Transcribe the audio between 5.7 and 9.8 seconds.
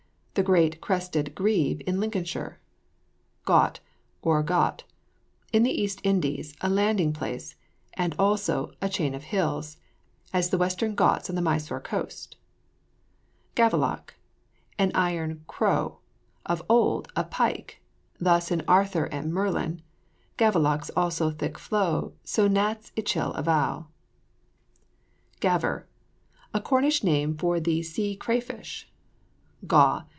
East Indies, a landing place; and also a chain of hills,